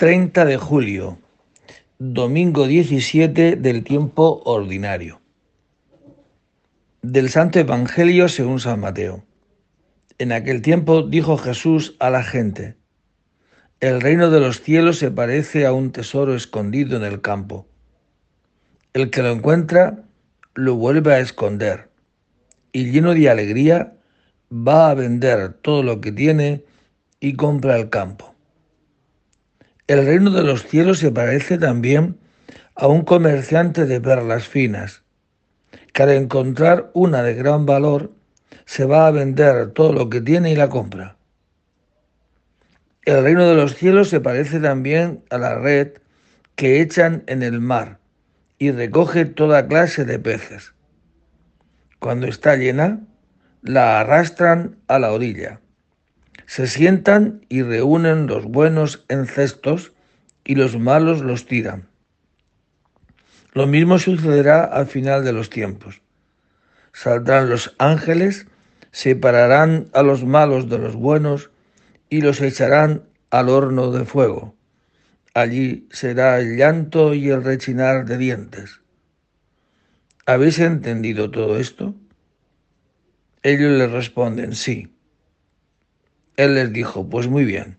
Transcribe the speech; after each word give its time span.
30 0.00 0.46
de 0.46 0.56
julio, 0.56 1.18
domingo 1.98 2.66
17 2.66 3.56
del 3.56 3.84
tiempo 3.84 4.40
ordinario. 4.46 5.20
Del 7.02 7.28
Santo 7.28 7.58
Evangelio 7.58 8.30
según 8.30 8.60
San 8.60 8.80
Mateo. 8.80 9.22
En 10.16 10.32
aquel 10.32 10.62
tiempo 10.62 11.02
dijo 11.02 11.36
Jesús 11.36 11.96
a 11.98 12.08
la 12.08 12.22
gente, 12.22 12.76
El 13.80 14.00
reino 14.00 14.30
de 14.30 14.40
los 14.40 14.62
cielos 14.62 14.96
se 14.96 15.10
parece 15.10 15.66
a 15.66 15.74
un 15.74 15.92
tesoro 15.92 16.34
escondido 16.34 16.96
en 16.96 17.04
el 17.04 17.20
campo. 17.20 17.66
El 18.94 19.10
que 19.10 19.20
lo 19.20 19.28
encuentra 19.28 20.02
lo 20.54 20.76
vuelve 20.76 21.12
a 21.12 21.20
esconder 21.20 21.90
y 22.72 22.90
lleno 22.90 23.12
de 23.12 23.28
alegría 23.28 23.92
va 24.50 24.88
a 24.88 24.94
vender 24.94 25.52
todo 25.52 25.82
lo 25.82 26.00
que 26.00 26.10
tiene 26.10 26.64
y 27.20 27.34
compra 27.34 27.76
el 27.76 27.90
campo. 27.90 28.30
El 29.90 30.06
reino 30.06 30.30
de 30.30 30.44
los 30.44 30.68
cielos 30.68 31.00
se 31.00 31.10
parece 31.10 31.58
también 31.58 32.16
a 32.76 32.86
un 32.86 33.02
comerciante 33.02 33.86
de 33.86 34.00
perlas 34.00 34.46
finas, 34.46 35.02
que 35.92 36.04
al 36.04 36.10
encontrar 36.10 36.92
una 36.94 37.24
de 37.24 37.34
gran 37.34 37.66
valor, 37.66 38.12
se 38.66 38.84
va 38.84 39.08
a 39.08 39.10
vender 39.10 39.72
todo 39.72 39.92
lo 39.92 40.08
que 40.08 40.20
tiene 40.20 40.52
y 40.52 40.54
la 40.54 40.68
compra. 40.68 41.16
El 43.02 43.24
reino 43.24 43.44
de 43.48 43.56
los 43.56 43.74
cielos 43.74 44.08
se 44.10 44.20
parece 44.20 44.60
también 44.60 45.24
a 45.28 45.38
la 45.38 45.58
red 45.58 45.94
que 46.54 46.80
echan 46.80 47.24
en 47.26 47.42
el 47.42 47.60
mar 47.60 47.98
y 48.58 48.70
recoge 48.70 49.24
toda 49.24 49.66
clase 49.66 50.04
de 50.04 50.20
peces. 50.20 50.72
Cuando 51.98 52.28
está 52.28 52.54
llena, 52.54 53.00
la 53.62 53.98
arrastran 53.98 54.76
a 54.86 55.00
la 55.00 55.10
orilla 55.10 55.58
se 56.46 56.66
sientan 56.66 57.44
y 57.48 57.62
reúnen 57.62 58.26
los 58.26 58.44
buenos 58.44 59.04
en 59.08 59.26
cestos 59.26 59.92
y 60.44 60.54
los 60.54 60.78
malos 60.78 61.20
los 61.20 61.46
tiran. 61.46 61.88
Lo 63.52 63.66
mismo 63.66 63.98
sucederá 63.98 64.64
al 64.64 64.86
final 64.86 65.24
de 65.24 65.32
los 65.32 65.50
tiempos. 65.50 66.00
Saldrán 66.92 67.48
los 67.48 67.74
ángeles, 67.78 68.46
separarán 68.92 69.88
a 69.92 70.02
los 70.02 70.24
malos 70.24 70.68
de 70.68 70.78
los 70.78 70.94
buenos 70.94 71.50
y 72.08 72.20
los 72.20 72.40
echarán 72.40 73.04
al 73.30 73.48
horno 73.48 73.90
de 73.92 74.04
fuego. 74.04 74.56
Allí 75.34 75.88
será 75.90 76.38
el 76.38 76.56
llanto 76.56 77.14
y 77.14 77.30
el 77.30 77.44
rechinar 77.44 78.04
de 78.04 78.18
dientes. 78.18 78.80
¿Habéis 80.26 80.58
entendido 80.58 81.30
todo 81.30 81.58
esto? 81.58 81.94
Ellos 83.42 83.78
le 83.78 83.86
responden, 83.86 84.54
sí. 84.54 84.92
Él 86.40 86.54
les 86.54 86.72
dijo, 86.72 87.06
pues 87.06 87.28
muy 87.28 87.44
bien, 87.44 87.76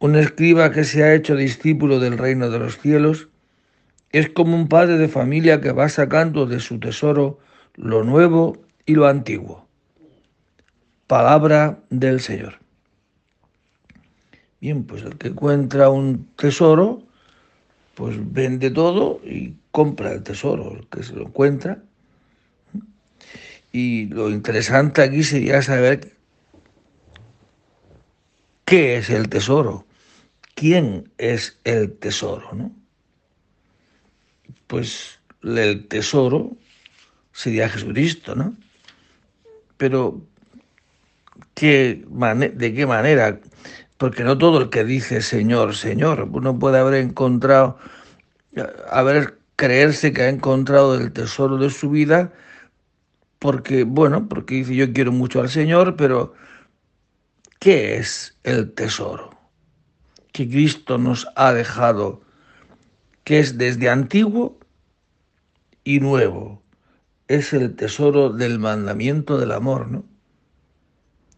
un 0.00 0.16
escriba 0.16 0.72
que 0.72 0.82
se 0.82 1.04
ha 1.04 1.14
hecho 1.14 1.36
discípulo 1.36 2.00
del 2.00 2.18
reino 2.18 2.50
de 2.50 2.58
los 2.58 2.78
cielos 2.78 3.28
es 4.10 4.28
como 4.28 4.56
un 4.56 4.66
padre 4.66 4.98
de 4.98 5.06
familia 5.06 5.60
que 5.60 5.70
va 5.70 5.88
sacando 5.88 6.46
de 6.46 6.58
su 6.58 6.80
tesoro 6.80 7.38
lo 7.76 8.02
nuevo 8.02 8.60
y 8.86 8.96
lo 8.96 9.06
antiguo. 9.06 9.68
Palabra 11.06 11.78
del 11.90 12.18
Señor. 12.18 12.58
Bien, 14.60 14.82
pues 14.82 15.04
el 15.04 15.16
que 15.16 15.28
encuentra 15.28 15.90
un 15.90 16.26
tesoro, 16.34 17.04
pues 17.94 18.16
vende 18.18 18.72
todo 18.72 19.20
y 19.24 19.54
compra 19.70 20.10
el 20.10 20.24
tesoro, 20.24 20.76
el 20.76 20.88
que 20.88 21.04
se 21.04 21.14
lo 21.14 21.28
encuentra. 21.28 21.84
Y 23.70 24.06
lo 24.06 24.28
interesante 24.28 25.02
aquí 25.02 25.22
sería 25.22 25.62
saber 25.62 26.19
¿Qué 28.70 28.98
es 28.98 29.10
el 29.10 29.28
tesoro? 29.28 29.84
¿Quién 30.54 31.10
es 31.18 31.58
el 31.64 31.92
tesoro? 31.98 32.50
¿no? 32.52 32.70
Pues 34.68 35.18
el 35.42 35.88
tesoro 35.88 36.52
sería 37.32 37.68
Jesucristo, 37.68 38.36
¿no? 38.36 38.54
Pero, 39.76 40.22
¿qué 41.54 42.04
¿de 42.54 42.72
qué 42.72 42.86
manera? 42.86 43.40
Porque 43.96 44.22
no 44.22 44.38
todo 44.38 44.60
el 44.60 44.70
que 44.70 44.84
dice 44.84 45.20
Señor, 45.20 45.74
Señor, 45.74 46.28
uno 46.30 46.56
puede 46.56 46.78
haber 46.78 46.94
encontrado, 47.02 47.76
haber 48.88 49.36
creerse 49.56 50.12
que 50.12 50.22
ha 50.22 50.28
encontrado 50.28 50.94
el 50.94 51.10
tesoro 51.12 51.56
de 51.56 51.70
su 51.70 51.90
vida, 51.90 52.32
porque, 53.40 53.82
bueno, 53.82 54.28
porque 54.28 54.54
dice 54.54 54.76
yo 54.76 54.92
quiero 54.92 55.10
mucho 55.10 55.40
al 55.40 55.48
Señor, 55.48 55.96
pero 55.96 56.34
¿Qué 57.60 57.98
es 57.98 58.38
el 58.42 58.72
tesoro 58.72 59.38
que 60.32 60.48
Cristo 60.48 60.96
nos 60.96 61.28
ha 61.36 61.52
dejado, 61.52 62.22
que 63.22 63.38
es 63.38 63.58
desde 63.58 63.90
antiguo 63.90 64.58
y 65.84 66.00
nuevo? 66.00 66.62
Es 67.28 67.52
el 67.52 67.76
tesoro 67.76 68.30
del 68.30 68.58
mandamiento 68.58 69.36
del 69.36 69.52
amor, 69.52 69.88
¿no? 69.88 70.06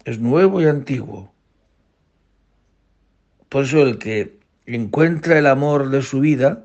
Es 0.05 0.21
nuevo 0.21 0.61
y 0.61 0.67
antiguo. 0.67 1.35
Por 3.49 3.65
eso 3.65 3.83
el 3.83 3.99
que 3.99 4.39
encuentra 4.65 5.41
el 5.41 5.49
amor 5.49 5.91
de 5.91 6.03
su 6.03 6.21
vida 6.21 6.65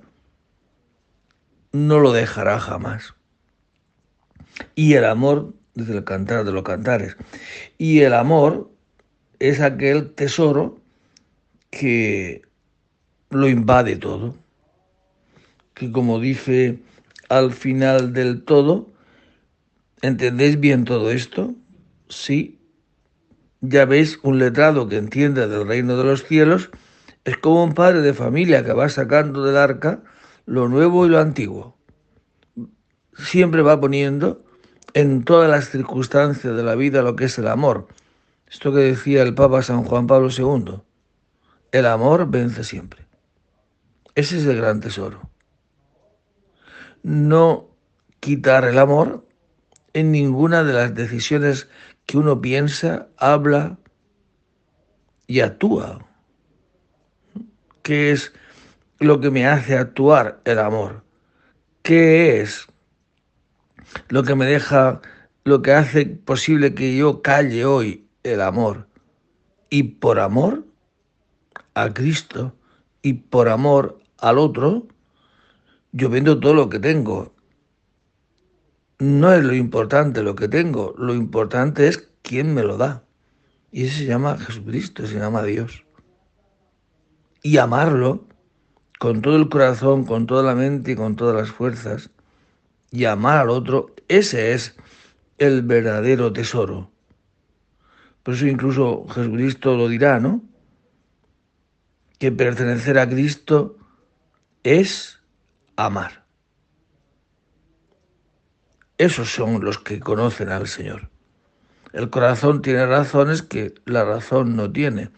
no 1.72 1.98
lo 1.98 2.14
dejará 2.14 2.60
jamás. 2.60 3.16
Y 4.76 4.94
el 4.94 5.06
amor, 5.06 5.56
desde 5.74 5.98
el 5.98 6.04
cantar 6.04 6.46
de 6.46 6.52
los 6.52 6.62
cantares, 6.62 7.18
y 7.80 8.02
el 8.02 8.14
amor 8.14 8.77
es 9.40 9.62
aquel 9.62 10.12
tesoro 10.12 10.80
que 11.70 12.42
lo 13.30 13.48
invade 13.48 13.96
todo, 13.98 14.36
que 15.74 15.92
como 15.92 16.20
dice 16.20 16.80
al 17.30 17.52
final 17.52 18.14
del 18.14 18.44
todo, 18.44 18.90
¿entendéis 20.02 20.60
bien 20.60 20.86
todo 20.86 21.12
esto? 21.12 21.54
Sí. 22.10 22.60
Ya 23.62 23.86
veis, 23.86 24.20
un 24.24 24.40
letrado 24.40 24.88
que 24.88 24.98
entiende 24.98 25.48
del 25.48 25.68
reino 25.68 25.98
de 25.98 26.04
los 26.04 26.24
cielos 26.24 26.70
es 27.26 27.38
como 27.38 27.64
un 27.64 27.74
padre 27.74 28.02
de 28.02 28.14
familia 28.14 28.64
que 28.64 28.72
va 28.72 28.88
sacando 28.88 29.44
del 29.44 29.58
arca 29.58 30.02
lo 30.46 30.70
nuevo 30.70 31.06
y 31.06 31.10
lo 31.10 31.20
antiguo. 31.20 31.76
Siempre 33.18 33.62
va 33.64 33.82
poniendo 33.82 34.46
en 34.94 35.24
todas 35.26 35.50
las 35.50 35.70
circunstancias 35.70 36.56
de 36.56 36.64
la 36.64 36.76
vida 36.76 37.02
lo 37.02 37.16
que 37.16 37.26
es 37.26 37.38
el 37.38 37.48
amor 37.48 37.88
esto 38.50 38.74
que 38.74 38.80
decía 38.80 39.24
el 39.24 39.36
Papa 39.36 39.62
San 39.62 39.84
Juan 39.84 40.08
Pablo 40.08 40.30
II, 40.30 40.82
el 41.72 41.86
amor 41.86 42.30
vence 42.30 42.64
siempre. 42.64 43.06
Ese 44.16 44.38
es 44.38 44.46
el 44.46 44.58
gran 44.58 44.80
tesoro. 44.80 45.30
No 47.04 47.70
quitar 48.20 48.66
el 48.66 48.80
amor 48.80 49.28
en 49.94 50.12
ninguna 50.12 50.64
de 50.64 50.74
las 50.74 50.96
decisiones 50.96 51.70
que 52.06 52.18
uno 52.18 52.40
piensa, 52.40 53.10
habla 53.18 53.78
y 55.28 55.42
actúa. 55.42 56.06
¿Qué 57.84 58.12
es 58.12 58.34
lo 59.00 59.20
que 59.20 59.30
me 59.30 59.46
hace 59.46 59.78
actuar 59.78 60.42
el 60.46 60.60
amor? 60.60 61.04
¿Qué 61.82 62.42
es 62.42 62.68
lo 64.10 64.24
que 64.24 64.36
me 64.36 64.46
deja, 64.46 65.02
lo 65.44 65.62
que 65.62 65.74
hace 65.74 66.06
posible 66.06 66.74
que 66.74 66.96
yo 66.96 67.22
calle 67.22 67.66
hoy 67.66 68.07
el 68.24 68.42
amor. 68.42 68.88
Y 69.70 69.84
por 69.84 70.20
amor 70.20 70.66
a 71.74 71.94
Cristo 71.94 72.54
y 73.02 73.14
por 73.14 73.50
amor 73.50 74.00
al 74.20 74.38
otro, 74.38 74.88
yo 75.92 76.10
vendo 76.10 76.40
todo 76.40 76.54
lo 76.54 76.70
que 76.70 76.80
tengo. 76.80 77.34
No 79.00 79.32
es 79.32 79.44
lo 79.44 79.54
importante 79.54 80.24
lo 80.24 80.36
que 80.36 80.48
tengo, 80.48 80.96
lo 80.98 81.14
importante 81.14 81.88
es 81.88 82.10
quién 82.24 82.54
me 82.54 82.64
lo 82.64 82.78
da. 82.78 83.04
Y 83.72 83.86
ese 83.86 84.00
se 84.00 84.06
llama 84.06 84.38
Jesucristo, 84.38 85.06
se 85.06 85.20
llama 85.20 85.44
Dios. 85.44 85.86
Y 87.44 87.58
amarlo 87.58 88.26
con 89.00 89.22
todo 89.22 89.36
el 89.36 89.50
corazón, 89.50 90.06
con 90.06 90.26
toda 90.26 90.44
la 90.44 90.56
mente 90.56 90.94
y 90.94 90.96
con 90.96 91.16
todas 91.16 91.36
las 91.36 91.52
fuerzas, 91.52 92.10
y 92.90 93.06
amar 93.06 93.38
al 93.38 93.50
otro, 93.50 93.94
ese 94.08 94.54
es 94.54 94.76
el 95.38 95.62
verdadero 95.62 96.34
tesoro. 96.34 96.90
Por 98.28 98.34
eso 98.34 98.46
incluso 98.46 99.08
Jesucristo 99.08 99.78
lo 99.78 99.88
dirá, 99.88 100.20
¿no? 100.20 100.44
Que 102.20 102.30
pertenecer 102.30 103.00
a 103.00 103.08
Cristo 103.08 103.78
es 104.64 105.22
amar. 105.78 106.26
Esos 108.98 109.30
son 109.30 109.64
los 109.64 109.80
que 109.80 110.02
conocen 110.02 110.50
al 110.50 110.68
Señor. 110.68 111.10
El 111.94 112.10
corazón 112.10 112.62
tiene 112.62 112.86
razones 112.86 113.44
que 113.44 113.76
la 113.86 114.04
razón 114.04 114.58
no 114.58 114.70
tiene. 114.70 115.10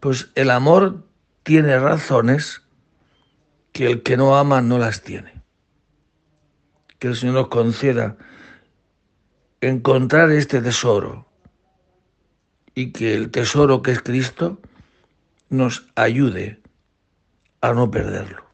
Pues 0.00 0.32
el 0.34 0.50
amor 0.50 1.06
tiene 1.44 1.78
razones 1.78 2.62
que 3.70 3.86
el 3.86 4.02
que 4.02 4.16
no 4.16 4.36
ama 4.36 4.60
no 4.60 4.78
las 4.78 5.02
tiene. 5.02 5.40
Que 6.98 7.06
el 7.06 7.14
Señor 7.14 7.36
nos 7.36 7.48
conceda 7.48 8.16
encontrar 9.60 10.32
este 10.32 10.60
tesoro 10.60 11.26
y 12.76 12.92
que 12.92 13.14
el 13.14 13.30
tesoro 13.30 13.82
que 13.82 13.90
es 13.90 14.02
Cristo 14.02 14.60
nos 15.48 15.86
ayude 15.96 16.60
a 17.62 17.72
no 17.72 17.90
perderlo. 17.90 18.45